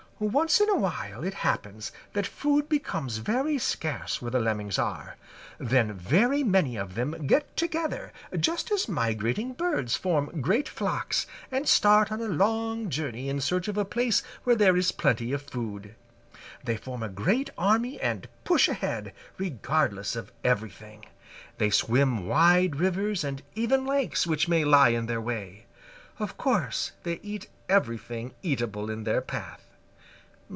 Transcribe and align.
"Once 0.23 0.61
in 0.61 0.69
a 0.69 0.75
while 0.77 1.23
it 1.23 1.33
happens 1.33 1.91
that 2.13 2.27
food 2.27 2.69
becomes 2.69 3.17
very 3.17 3.57
scarce 3.57 4.21
where 4.21 4.29
the 4.29 4.39
Lemmings 4.39 4.77
are. 4.77 5.15
Then 5.57 5.93
very 5.93 6.43
many 6.43 6.75
of 6.77 6.93
them 6.93 7.25
get 7.25 7.57
together, 7.57 8.13
just 8.39 8.71
as 8.71 8.87
migrating 8.87 9.53
birds 9.53 9.95
form 9.95 10.39
great 10.39 10.69
flocks, 10.69 11.25
and 11.51 11.67
start 11.67 12.11
on 12.11 12.21
a 12.21 12.27
long 12.27 12.91
journey 12.91 13.29
in 13.29 13.41
search 13.41 13.67
of 13.67 13.79
a 13.79 13.83
place 13.83 14.21
where 14.43 14.55
there 14.55 14.77
is 14.77 14.91
plenty 14.91 15.33
of 15.33 15.41
food. 15.41 15.95
They 16.63 16.77
form 16.77 17.01
a 17.01 17.09
great 17.09 17.49
army 17.57 17.99
and 17.99 18.27
push 18.43 18.69
ahead, 18.69 19.13
regardless 19.39 20.15
of 20.15 20.31
everything. 20.43 21.03
They 21.57 21.71
swim 21.71 22.27
wide 22.27 22.75
rivers 22.75 23.23
and 23.23 23.41
even 23.55 23.87
lakes 23.87 24.27
which 24.27 24.47
may 24.47 24.65
lie 24.65 24.89
in 24.89 25.07
their 25.07 25.19
way. 25.19 25.65
Of 26.19 26.37
course, 26.37 26.91
they 27.01 27.19
eat 27.23 27.47
everything 27.67 28.35
eatable 28.43 28.91
in 28.91 29.03
their 29.03 29.21
path." 29.21 29.65